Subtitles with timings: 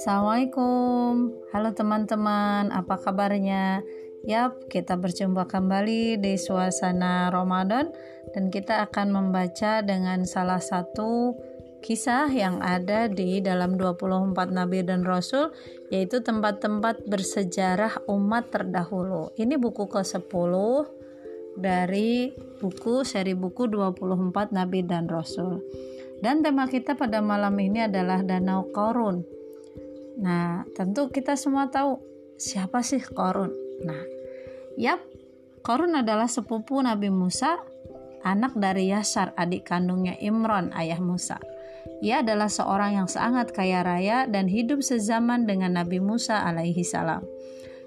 [0.00, 3.84] Assalamualaikum, halo teman-teman, apa kabarnya?
[4.24, 7.92] Yap, kita berjumpa kembali di suasana Ramadan
[8.32, 11.36] dan kita akan membaca dengan salah satu
[11.84, 15.52] kisah yang ada di dalam 24 nabi dan rasul
[15.92, 19.28] yaitu tempat-tempat bersejarah umat terdahulu.
[19.36, 21.03] Ini buku ke-10
[21.54, 25.62] dari buku seri buku 24 nabi dan rasul.
[26.18, 29.34] Dan tema kita pada malam ini adalah Danau Korun
[30.14, 31.98] Nah, tentu kita semua tahu
[32.38, 33.50] siapa sih Korun.
[33.82, 34.02] Nah,
[34.78, 35.02] yap,
[35.64, 37.58] Korun adalah sepupu Nabi Musa,
[38.22, 41.42] anak dari Yasar, adik kandungnya Imron, ayah Musa.
[42.04, 47.24] Ia adalah seorang yang sangat kaya raya dan hidup sezaman dengan Nabi Musa alaihi salam.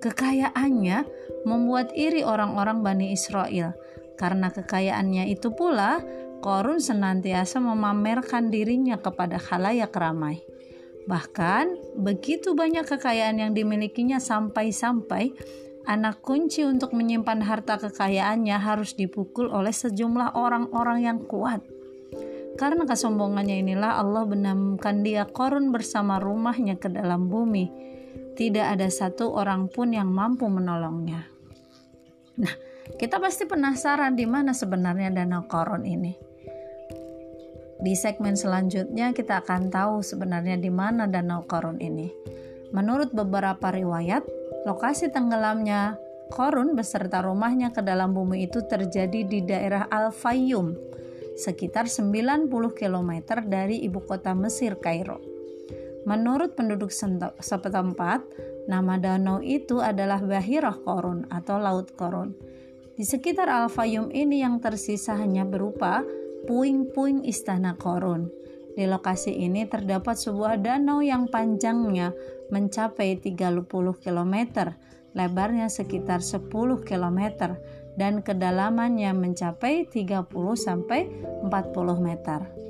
[0.00, 1.04] Kekayaannya
[1.44, 3.76] membuat iri orang-orang Bani Israel.
[4.16, 6.00] Karena kekayaannya itu pula,
[6.40, 10.40] Korun senantiasa memamerkan dirinya kepada khalayak ramai.
[11.04, 15.36] Bahkan, begitu banyak kekayaan yang dimilikinya sampai-sampai
[15.84, 21.60] anak kunci untuk menyimpan harta kekayaannya harus dipukul oleh sejumlah orang-orang yang kuat.
[22.56, 27.68] Karena kesombongannya inilah Allah benamkan dia korun bersama rumahnya ke dalam bumi.
[28.34, 31.26] Tidak ada satu orang pun yang mampu menolongnya.
[32.40, 32.54] Nah,
[32.96, 36.30] kita pasti penasaran di mana sebenarnya danau korun ini.
[37.80, 42.12] Di segmen selanjutnya kita akan tahu sebenarnya di mana Danau Korun ini.
[42.76, 44.20] Menurut beberapa riwayat,
[44.68, 45.96] lokasi tenggelamnya
[46.28, 50.76] Korun beserta rumahnya ke dalam bumi itu terjadi di daerah Al-Fayyum,
[51.40, 53.10] sekitar 90 km
[53.48, 55.29] dari ibu kota Mesir, Kairo.
[56.08, 56.88] Menurut penduduk
[57.40, 58.24] setempat,
[58.64, 62.32] nama danau itu adalah Bahirah Korun atau Laut Korun.
[62.96, 66.04] Di sekitar Al-Fayyum ini yang tersisa hanya berupa
[66.48, 68.28] puing-puing istana Korun.
[68.76, 72.16] Di lokasi ini terdapat sebuah danau yang panjangnya
[72.48, 73.66] mencapai 30
[73.98, 74.34] km,
[75.12, 76.48] lebarnya sekitar 10
[76.86, 77.20] km,
[77.98, 81.10] dan kedalamannya mencapai 30 sampai
[81.44, 82.69] 40 meter.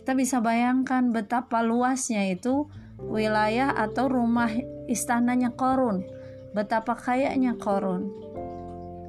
[0.00, 4.48] Kita bisa bayangkan betapa luasnya itu wilayah atau rumah
[4.88, 6.08] istananya Korun,
[6.56, 8.08] betapa kayanya Korun.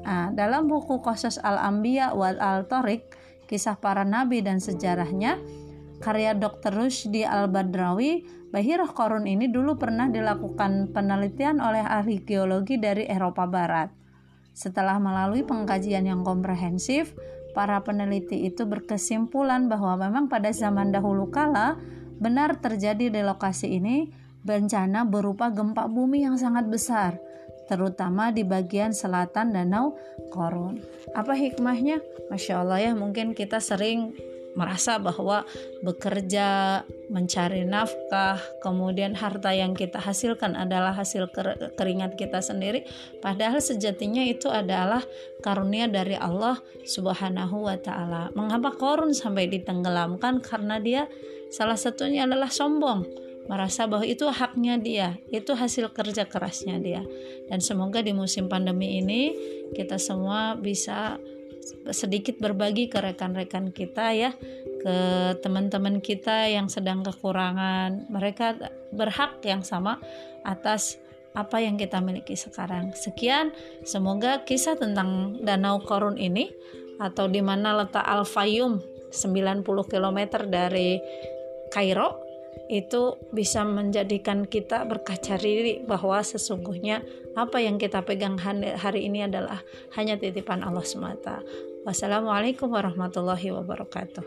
[0.03, 3.07] Nah, dalam buku Qasas Al-Anbiya wal Al-Tariq
[3.47, 5.39] kisah para nabi dan sejarahnya,
[6.03, 6.75] karya Dr.
[6.75, 13.87] Rusdi Al-Badrawi, Bahirah Korun ini dulu pernah dilakukan penelitian oleh ahli geologi dari Eropa Barat.
[14.51, 17.15] Setelah melalui pengkajian yang komprehensif,
[17.51, 21.75] para peneliti itu berkesimpulan bahwa memang pada zaman dahulu kala
[22.21, 24.09] benar terjadi di lokasi ini
[24.41, 27.21] bencana berupa gempa bumi yang sangat besar
[27.71, 29.95] terutama di bagian selatan Danau
[30.27, 30.83] Korun.
[31.15, 32.03] Apa hikmahnya?
[32.27, 34.11] Masya Allah ya, mungkin kita sering
[34.51, 35.47] merasa bahwa
[35.79, 41.31] bekerja, mencari nafkah, kemudian harta yang kita hasilkan adalah hasil
[41.75, 42.83] keringat kita sendiri,
[43.23, 45.03] padahal sejatinya itu adalah
[45.39, 48.31] karunia dari Allah Subhanahu wa taala.
[48.35, 50.43] Mengapa korun sampai ditenggelamkan?
[50.43, 51.07] Karena dia
[51.51, 57.01] salah satunya adalah sombong merasa bahwa itu haknya dia, itu hasil kerja kerasnya dia.
[57.49, 59.33] Dan semoga di musim pandemi ini
[59.73, 61.17] kita semua bisa
[61.93, 64.31] sedikit berbagi ke rekan-rekan kita ya,
[64.81, 64.95] ke
[65.45, 68.09] teman-teman kita yang sedang kekurangan.
[68.09, 68.59] Mereka
[68.93, 70.01] berhak yang sama
[70.41, 70.97] atas
[71.31, 72.91] apa yang kita miliki sekarang.
[72.91, 73.55] Sekian,
[73.87, 76.51] semoga kisah tentang Danau Korun ini
[76.99, 80.99] atau di mana letak Al-Fayum 90 km dari
[81.71, 82.30] Kairo
[82.71, 87.03] itu bisa menjadikan kita berkaca diri bahwa sesungguhnya
[87.35, 89.59] apa yang kita pegang hari ini adalah
[89.99, 91.43] hanya titipan Allah semata.
[91.83, 94.23] Wassalamualaikum warahmatullahi wabarakatuh.